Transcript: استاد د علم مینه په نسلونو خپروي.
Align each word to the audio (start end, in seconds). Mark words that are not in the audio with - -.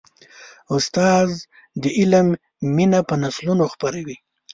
استاد 0.75 1.27
د 1.81 1.83
علم 1.99 2.27
مینه 2.75 2.99
په 3.07 3.15
نسلونو 3.23 3.63
خپروي. 3.73 4.17